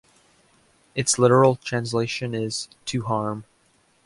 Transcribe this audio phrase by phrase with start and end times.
[0.95, 3.43] Its literal translation is "to harm".